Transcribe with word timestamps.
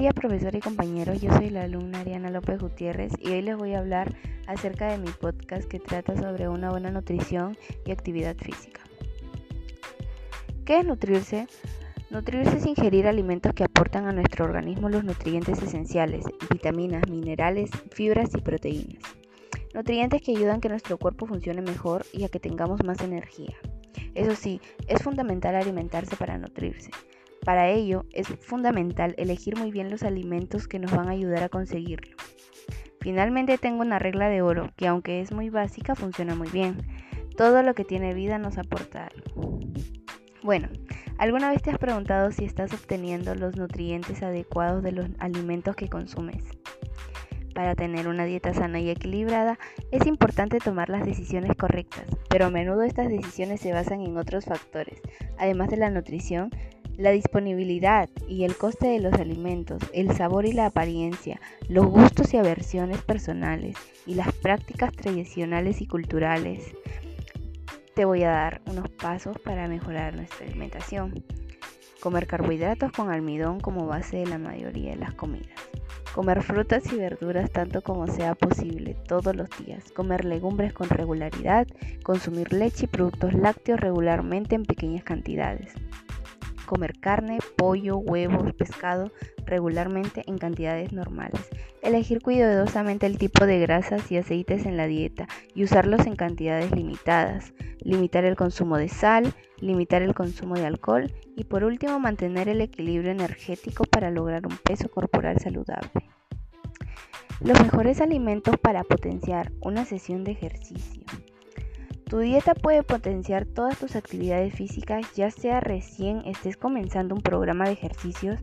día 0.00 0.12
profesor 0.12 0.54
y 0.54 0.60
compañeros, 0.60 1.20
yo 1.20 1.30
soy 1.34 1.50
la 1.50 1.64
alumna 1.64 2.00
Ariana 2.00 2.30
López 2.30 2.58
Gutiérrez 2.58 3.12
y 3.18 3.32
hoy 3.32 3.42
les 3.42 3.54
voy 3.58 3.74
a 3.74 3.80
hablar 3.80 4.16
acerca 4.46 4.90
de 4.90 4.96
mi 4.96 5.10
podcast 5.10 5.68
que 5.68 5.78
trata 5.78 6.16
sobre 6.16 6.48
una 6.48 6.70
buena 6.70 6.90
nutrición 6.90 7.58
y 7.84 7.90
actividad 7.90 8.34
física. 8.34 8.80
¿Qué 10.64 10.78
es 10.78 10.86
nutrirse? 10.86 11.48
Nutrirse 12.08 12.56
es 12.56 12.64
ingerir 12.64 13.06
alimentos 13.06 13.52
que 13.52 13.64
aportan 13.64 14.06
a 14.06 14.12
nuestro 14.12 14.46
organismo 14.46 14.88
los 14.88 15.04
nutrientes 15.04 15.62
esenciales, 15.62 16.24
vitaminas, 16.50 17.06
minerales, 17.10 17.68
fibras 17.90 18.30
y 18.34 18.40
proteínas. 18.40 19.02
Nutrientes 19.74 20.22
que 20.22 20.30
ayudan 20.34 20.56
a 20.56 20.60
que 20.60 20.70
nuestro 20.70 20.96
cuerpo 20.96 21.26
funcione 21.26 21.60
mejor 21.60 22.06
y 22.14 22.24
a 22.24 22.30
que 22.30 22.40
tengamos 22.40 22.82
más 22.84 23.02
energía. 23.02 23.54
Eso 24.14 24.34
sí, 24.34 24.62
es 24.88 25.02
fundamental 25.02 25.54
alimentarse 25.56 26.16
para 26.16 26.38
nutrirse. 26.38 26.90
Para 27.44 27.68
ello, 27.68 28.04
es 28.12 28.28
fundamental 28.28 29.14
elegir 29.16 29.56
muy 29.56 29.70
bien 29.70 29.90
los 29.90 30.02
alimentos 30.02 30.68
que 30.68 30.78
nos 30.78 30.90
van 30.90 31.08
a 31.08 31.12
ayudar 31.12 31.42
a 31.42 31.48
conseguirlo. 31.48 32.16
Finalmente 33.00 33.56
tengo 33.56 33.80
una 33.80 33.98
regla 33.98 34.28
de 34.28 34.42
oro 34.42 34.70
que 34.76 34.86
aunque 34.86 35.20
es 35.20 35.32
muy 35.32 35.48
básica 35.48 35.94
funciona 35.94 36.34
muy 36.34 36.48
bien. 36.48 36.76
Todo 37.36 37.62
lo 37.62 37.74
que 37.74 37.84
tiene 37.84 38.12
vida 38.12 38.38
nos 38.38 38.58
aporta 38.58 39.08
algo. 39.08 39.58
Bueno, 40.42 40.68
¿alguna 41.16 41.50
vez 41.50 41.62
te 41.62 41.70
has 41.70 41.78
preguntado 41.78 42.30
si 42.30 42.44
estás 42.44 42.74
obteniendo 42.74 43.34
los 43.34 43.56
nutrientes 43.56 44.22
adecuados 44.22 44.82
de 44.82 44.92
los 44.92 45.06
alimentos 45.18 45.76
que 45.76 45.88
consumes? 45.88 46.44
Para 47.54 47.74
tener 47.74 48.06
una 48.06 48.26
dieta 48.26 48.54
sana 48.54 48.80
y 48.80 48.90
equilibrada 48.90 49.58
es 49.90 50.06
importante 50.06 50.58
tomar 50.58 50.88
las 50.88 51.04
decisiones 51.04 51.56
correctas, 51.56 52.04
pero 52.28 52.46
a 52.46 52.50
menudo 52.50 52.82
estas 52.82 53.08
decisiones 53.08 53.60
se 53.60 53.72
basan 53.72 54.02
en 54.02 54.16
otros 54.16 54.44
factores, 54.44 55.00
además 55.38 55.68
de 55.68 55.78
la 55.78 55.90
nutrición, 55.90 56.50
la 56.96 57.10
disponibilidad 57.10 58.08
y 58.28 58.44
el 58.44 58.56
coste 58.56 58.88
de 58.88 59.00
los 59.00 59.14
alimentos, 59.14 59.82
el 59.92 60.14
sabor 60.14 60.46
y 60.46 60.52
la 60.52 60.66
apariencia, 60.66 61.40
los 61.68 61.86
gustos 61.86 62.34
y 62.34 62.36
aversiones 62.36 63.02
personales 63.02 63.76
y 64.06 64.14
las 64.14 64.32
prácticas 64.32 64.92
tradicionales 64.92 65.80
y 65.80 65.86
culturales. 65.86 66.74
Te 67.94 68.04
voy 68.04 68.22
a 68.22 68.30
dar 68.30 68.62
unos 68.66 68.88
pasos 68.90 69.38
para 69.38 69.66
mejorar 69.68 70.14
nuestra 70.14 70.46
alimentación. 70.46 71.24
Comer 72.00 72.26
carbohidratos 72.26 72.92
con 72.92 73.10
almidón 73.10 73.60
como 73.60 73.86
base 73.86 74.18
de 74.18 74.26
la 74.26 74.38
mayoría 74.38 74.92
de 74.92 74.96
las 74.96 75.14
comidas. 75.14 75.58
Comer 76.14 76.42
frutas 76.42 76.92
y 76.92 76.96
verduras 76.96 77.50
tanto 77.50 77.82
como 77.82 78.06
sea 78.06 78.34
posible 78.34 78.96
todos 79.06 79.36
los 79.36 79.48
días. 79.64 79.92
Comer 79.92 80.24
legumbres 80.24 80.72
con 80.72 80.88
regularidad. 80.88 81.66
Consumir 82.02 82.52
leche 82.52 82.86
y 82.86 82.88
productos 82.88 83.34
lácteos 83.34 83.80
regularmente 83.80 84.54
en 84.54 84.64
pequeñas 84.64 85.04
cantidades 85.04 85.74
comer 86.70 87.00
carne, 87.00 87.40
pollo, 87.56 87.98
huevos, 87.98 88.54
pescado 88.54 89.10
regularmente 89.44 90.22
en 90.28 90.38
cantidades 90.38 90.92
normales. 90.92 91.40
Elegir 91.82 92.22
cuidadosamente 92.22 93.06
el 93.06 93.18
tipo 93.18 93.44
de 93.44 93.58
grasas 93.58 94.12
y 94.12 94.18
aceites 94.18 94.66
en 94.66 94.76
la 94.76 94.86
dieta 94.86 95.26
y 95.52 95.64
usarlos 95.64 96.06
en 96.06 96.14
cantidades 96.14 96.70
limitadas. 96.70 97.52
Limitar 97.82 98.24
el 98.24 98.36
consumo 98.36 98.76
de 98.76 98.88
sal, 98.88 99.34
limitar 99.58 100.02
el 100.02 100.14
consumo 100.14 100.54
de 100.54 100.66
alcohol 100.66 101.10
y 101.34 101.42
por 101.42 101.64
último 101.64 101.98
mantener 101.98 102.48
el 102.48 102.60
equilibrio 102.60 103.10
energético 103.10 103.82
para 103.82 104.12
lograr 104.12 104.46
un 104.46 104.56
peso 104.56 104.88
corporal 104.88 105.40
saludable. 105.40 105.90
Los 107.40 107.60
mejores 107.60 108.00
alimentos 108.00 108.56
para 108.58 108.84
potenciar 108.84 109.50
una 109.60 109.84
sesión 109.84 110.22
de 110.22 110.32
ejercicio. 110.32 111.02
Tu 112.10 112.18
dieta 112.18 112.56
puede 112.56 112.82
potenciar 112.82 113.44
todas 113.44 113.78
tus 113.78 113.94
actividades 113.94 114.52
físicas, 114.52 115.06
ya 115.14 115.30
sea 115.30 115.60
recién 115.60 116.22
estés 116.26 116.56
comenzando 116.56 117.14
un 117.14 117.20
programa 117.20 117.66
de 117.66 117.72
ejercicios 117.74 118.40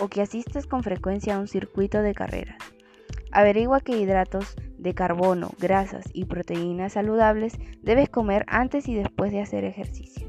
o 0.00 0.06
que 0.06 0.22
asistas 0.22 0.68
con 0.68 0.84
frecuencia 0.84 1.34
a 1.34 1.40
un 1.40 1.48
circuito 1.48 2.02
de 2.02 2.14
carreras. 2.14 2.56
Averigua 3.32 3.80
qué 3.80 3.98
hidratos 3.98 4.54
de 4.78 4.94
carbono, 4.94 5.50
grasas 5.58 6.04
y 6.12 6.26
proteínas 6.26 6.92
saludables 6.92 7.58
debes 7.82 8.08
comer 8.08 8.44
antes 8.46 8.86
y 8.86 8.94
después 8.94 9.32
de 9.32 9.40
hacer 9.40 9.64
ejercicio. 9.64 10.28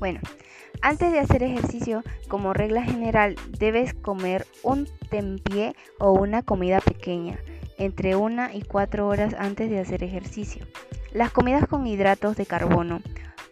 Bueno, 0.00 0.18
antes 0.82 1.12
de 1.12 1.20
hacer 1.20 1.44
ejercicio, 1.44 2.02
como 2.26 2.52
regla 2.52 2.82
general, 2.82 3.36
debes 3.60 3.94
comer 3.94 4.44
un 4.64 4.88
tempié 5.08 5.76
o 6.00 6.14
una 6.14 6.42
comida 6.42 6.80
pequeña 6.80 7.38
entre 7.78 8.16
una 8.16 8.52
y 8.52 8.62
cuatro 8.62 9.06
horas 9.06 9.36
antes 9.38 9.70
de 9.70 9.78
hacer 9.78 10.02
ejercicio. 10.02 10.66
Las 11.14 11.30
comidas 11.30 11.68
con 11.68 11.86
hidratos 11.86 12.36
de 12.36 12.44
carbono, 12.44 13.00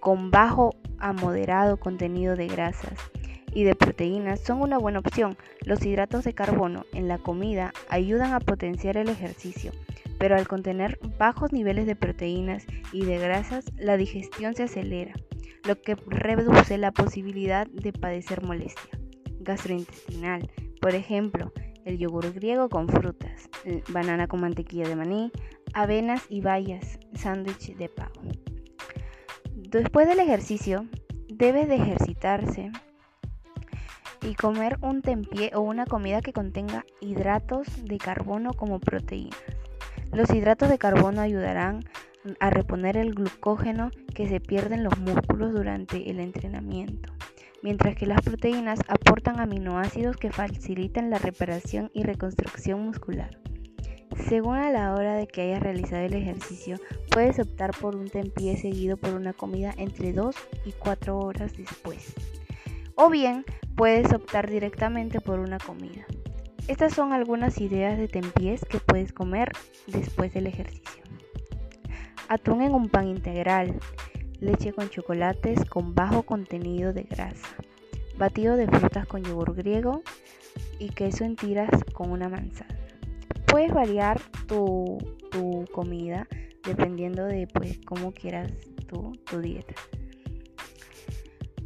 con 0.01 0.33
bajo 0.33 0.75
a 0.99 1.13
moderado 1.13 1.77
contenido 1.77 2.35
de 2.35 2.49
grasas 2.49 2.99
y 3.55 3.63
de 3.63 3.77
proteínas 3.77 4.41
son 4.41 4.61
una 4.61 4.79
buena 4.79 4.99
opción. 4.99 5.37
Los 5.65 5.87
hidratos 5.87 6.25
de 6.25 6.35
carbono 6.35 6.87
en 6.93 7.07
la 7.07 7.19
comida 7.19 7.73
ayudan 7.89 8.33
a 8.33 8.41
potenciar 8.41 8.97
el 8.97 9.09
ejercicio, 9.09 9.71
pero 10.19 10.35
al 10.35 10.49
contener 10.49 10.99
bajos 11.21 11.53
niveles 11.53 11.87
de 11.87 11.95
proteínas 11.95 12.67
y 12.93 13.05
de 13.05 13.19
grasas, 13.19 13.67
la 13.79 13.97
digestión 13.97 14.57
se 14.57 14.65
acelera, 14.65 15.15
lo 15.65 15.81
que 15.81 15.95
reduce 16.09 16.79
la 16.79 16.91
posibilidad 16.91 17.69
de 17.69 17.93
padecer 17.93 18.43
molestia 18.43 18.99
gastrointestinal. 19.39 20.51
Por 20.81 20.97
ejemplo, 20.97 21.53
el 21.85 21.99
yogur 21.99 22.33
griego 22.33 22.69
con 22.69 22.89
frutas, 22.89 23.49
banana 23.89 24.27
con 24.27 24.41
mantequilla 24.41 24.89
de 24.89 24.97
maní, 24.97 25.31
avenas 25.75 26.23
y 26.29 26.41
bayas, 26.41 26.99
sándwich 27.15 27.77
de 27.77 27.89
pavo. 27.89 28.21
Después 29.55 30.07
del 30.07 30.21
ejercicio, 30.21 30.87
debes 31.29 31.69
de 31.69 31.77
ejercitarse 31.77 32.71
y 34.23 34.35
comer 34.35 34.79
un 34.83 35.03
tempié 35.03 35.51
o 35.55 35.61
una 35.61 35.87
comida 35.87 36.21
que 36.21 36.33
contenga 36.33 36.85
hidratos 37.01 37.67
de 37.85 37.99
carbono 37.99 38.53
como 38.53 38.81
proteínas. 38.81 39.39
Los 40.13 40.31
hidratos 40.31 40.69
de 40.69 40.79
carbono 40.79 41.21
ayudarán 41.23 41.85
a 42.39 42.51
reponer 42.51 42.97
el 42.97 43.15
glucógeno 43.15 43.91
que 44.15 44.29
se 44.29 44.41
pierde 44.41 44.75
en 44.75 44.85
los 44.85 44.99
músculos 44.99 45.53
durante 45.53 46.11
el 46.11 46.21
entrenamiento, 46.21 47.13
mientras 47.63 47.97
que 47.97 48.07
las 48.07 48.21
proteínas 48.21 48.79
aportan 48.89 49.41
aminoácidos 49.41 50.17
que 50.17 50.31
facilitan 50.31 51.11
la 51.11 51.19
reparación 51.19 51.91
y 51.95 52.03
reconstrucción 52.03 52.85
muscular. 52.85 53.42
Según 54.17 54.57
a 54.57 54.71
la 54.71 54.95
hora 54.95 55.15
de 55.15 55.27
que 55.27 55.43
hayas 55.43 55.63
realizado 55.63 56.03
el 56.05 56.15
ejercicio, 56.15 56.79
puedes 57.11 57.39
optar 57.39 57.71
por 57.79 57.97
un 57.97 58.11
tempié 58.11 58.57
seguido 58.57 58.97
por 58.97 59.15
una 59.15 59.33
comida 59.33 59.73
entre 59.79 60.13
2 60.13 60.37
y 60.67 60.73
4 60.73 61.19
horas 61.19 61.57
después. 61.57 62.15
O 62.95 63.09
bien, 63.09 63.45
puedes 63.75 64.13
optar 64.13 64.51
directamente 64.51 65.21
por 65.21 65.39
una 65.39 65.59
comida. 65.59 66.05
Estas 66.69 66.95
son 66.95 67.13
algunas 67.13 67.59
ideas 67.61 67.99
de 67.99 68.07
tempiés 68.07 68.65
que 68.67 68.79
puedes 68.79 69.13
comer 69.13 69.53
después 69.87 70.33
del 70.35 70.47
ejercicio. 70.47 71.03
Atún 72.29 72.63
en 72.63 72.75
un 72.75 72.89
pan 72.89 73.09
integral, 73.09 73.79
leche 74.41 74.73
con 74.73 74.91
chocolates 74.91 75.65
con 75.65 75.95
bajo 75.95 76.23
contenido 76.23 76.93
de 76.93 77.05
grasa, 77.05 77.49
batido 78.19 78.57
de 78.57 78.69
frutas 78.69 79.07
con 79.07 79.25
yogur 79.25 79.55
griego 79.55 80.03
y 80.79 80.91
queso 80.91 81.25
en 81.25 81.37
tiras 81.37 81.71
con 81.95 82.11
una 82.11 82.29
manzana 82.29 82.82
puedes 83.53 83.73
variar 83.75 84.19
tu, 84.47 84.99
comida 85.73 86.27
dependiendo 86.65 87.27
de 87.27 87.47
pues 87.47 87.79
cómo 87.85 88.13
quieras 88.13 88.51
tu, 88.87 89.13
tu 89.27 89.43
dieta. 89.43 89.75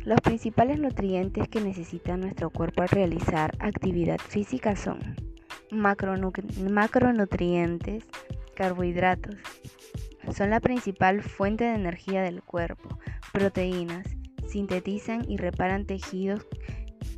Los 0.05 0.21
principales 0.21 0.81
nutrientes 0.81 1.49
que 1.49 1.61
necesita 1.61 2.17
nuestro 2.17 2.51
cuerpo 2.51 2.83
al 2.83 2.89
realizar 2.89 3.53
actividad 3.61 4.19
física 4.19 4.75
son 4.75 4.99
macronutrientes, 5.71 8.05
carbohidratos. 8.57 9.37
Son 10.35 10.51
la 10.51 10.59
principal 10.59 11.23
fuente 11.23 11.63
de 11.63 11.75
energía 11.75 12.23
del 12.23 12.43
cuerpo. 12.43 12.99
Proteínas. 13.33 14.09
Sintetizan 14.49 15.25
y 15.29 15.37
reparan 15.37 15.87
tejidos 15.87 16.45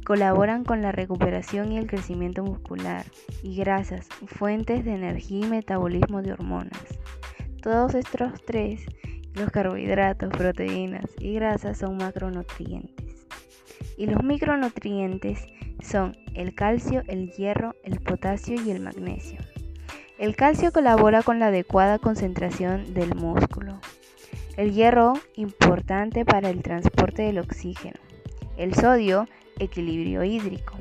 Colaboran 0.04 0.64
con 0.64 0.80
la 0.80 0.92
recuperación 0.92 1.72
y 1.72 1.78
el 1.78 1.86
crecimiento 1.86 2.42
muscular 2.42 3.04
y 3.42 3.56
grasas, 3.56 4.08
fuentes 4.26 4.84
de 4.84 4.94
energía 4.94 5.46
y 5.46 5.50
metabolismo 5.50 6.22
de 6.22 6.32
hormonas. 6.32 6.84
Todos 7.62 7.94
estos 7.94 8.42
tres, 8.44 8.86
los 9.34 9.50
carbohidratos, 9.50 10.30
proteínas 10.30 11.04
y 11.18 11.34
grasas, 11.34 11.78
son 11.78 11.96
macronutrientes. 11.96 13.26
Y 13.96 14.06
los 14.06 14.22
micronutrientes 14.22 15.46
son 15.82 16.16
el 16.34 16.54
calcio, 16.54 17.02
el 17.08 17.30
hierro, 17.32 17.74
el 17.82 18.00
potasio 18.00 18.60
y 18.60 18.70
el 18.70 18.80
magnesio. 18.80 19.40
El 20.18 20.34
calcio 20.34 20.72
colabora 20.72 21.22
con 21.22 21.38
la 21.38 21.46
adecuada 21.48 21.98
concentración 21.98 22.94
del 22.94 23.14
músculo. 23.14 23.80
El 24.56 24.72
hierro, 24.72 25.14
importante 25.36 26.24
para 26.24 26.50
el 26.50 26.62
transporte 26.62 27.22
del 27.22 27.38
oxígeno. 27.38 27.98
El 28.56 28.74
sodio 28.74 29.28
equilibrio 29.58 30.24
hídrico. 30.24 30.74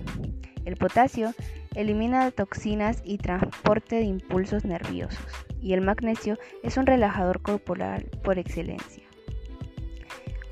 El 0.66 0.76
potasio 0.76 1.34
elimina 1.76 2.32
toxinas 2.32 3.02
y 3.06 3.18
transporte 3.18 3.98
de 3.98 4.04
impulsos 4.04 4.66
nerviosos. 4.66 5.26
Y 5.62 5.74
el 5.74 5.82
magnesio 5.82 6.38
es 6.64 6.78
un 6.78 6.86
relajador 6.86 7.42
corporal 7.42 8.10
por 8.24 8.40
excelencia. 8.40 9.04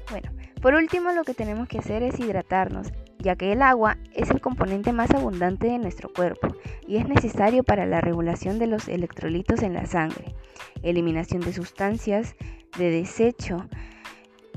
Bueno, 0.09 0.31
por 0.61 0.75
último 0.75 1.11
lo 1.11 1.23
que 1.23 1.33
tenemos 1.33 1.67
que 1.67 1.79
hacer 1.79 2.03
es 2.03 2.19
hidratarnos, 2.19 2.91
ya 3.17 3.35
que 3.35 3.51
el 3.51 3.61
agua 3.61 3.97
es 4.13 4.29
el 4.29 4.39
componente 4.39 4.93
más 4.93 5.11
abundante 5.11 5.67
de 5.67 5.79
nuestro 5.79 6.09
cuerpo 6.13 6.55
y 6.87 6.97
es 6.97 7.07
necesario 7.07 7.63
para 7.63 7.85
la 7.85 8.01
regulación 8.01 8.59
de 8.59 8.67
los 8.67 8.87
electrolitos 8.87 9.63
en 9.63 9.73
la 9.73 9.87
sangre, 9.87 10.35
eliminación 10.83 11.41
de 11.41 11.53
sustancias 11.53 12.35
de 12.77 12.91
desecho, 12.91 13.67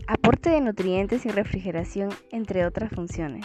aporte 0.08 0.48
de 0.48 0.62
nutrientes 0.62 1.26
y 1.26 1.28
refrigeración, 1.28 2.08
entre 2.32 2.64
otras 2.64 2.90
funciones. 2.90 3.44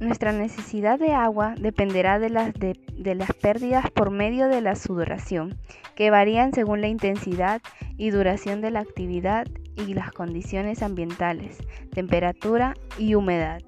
Nuestra 0.00 0.32
necesidad 0.32 0.98
de 0.98 1.12
agua 1.12 1.54
dependerá 1.56 2.18
de 2.18 2.30
las, 2.30 2.54
de, 2.54 3.14
las 3.14 3.32
pérdidas 3.34 3.90
por 3.90 4.10
medio 4.10 4.48
de 4.48 4.62
la 4.62 4.74
sudoración, 4.74 5.58
que 5.94 6.10
varían 6.10 6.54
según 6.54 6.80
la 6.80 6.88
intensidad 6.88 7.60
y 7.98 8.08
duración 8.08 8.62
de 8.62 8.70
la 8.70 8.80
actividad 8.80 9.46
y 9.76 9.92
las 9.92 10.10
condiciones 10.12 10.82
ambientales, 10.82 11.58
temperatura 11.92 12.74
y 12.98 13.14
humedad. 13.14 13.60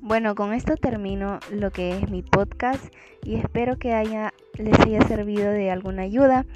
Bueno, 0.00 0.36
con 0.36 0.52
esto 0.54 0.76
termino 0.76 1.40
lo 1.50 1.72
que 1.72 1.98
es 1.98 2.08
mi 2.08 2.22
podcast 2.22 2.94
y 3.24 3.34
espero 3.34 3.76
que 3.76 3.92
haya, 3.92 4.32
les 4.56 4.78
haya 4.78 5.02
servido 5.02 5.50
de 5.50 5.72
alguna 5.72 6.02
ayuda 6.02 6.46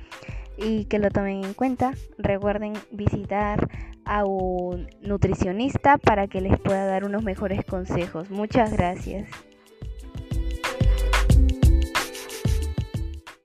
y 0.60 0.84
que 0.84 0.98
lo 0.98 1.10
tomen 1.10 1.44
en 1.44 1.54
cuenta. 1.54 1.92
Recuerden 2.18 2.74
visitar 2.90 3.68
a 4.04 4.24
un 4.24 4.88
nutricionista 5.02 5.98
para 5.98 6.26
que 6.26 6.40
les 6.40 6.58
pueda 6.58 6.86
dar 6.86 7.04
unos 7.04 7.22
mejores 7.22 7.64
consejos. 7.64 8.30
Muchas 8.30 8.72
gracias. 8.72 9.28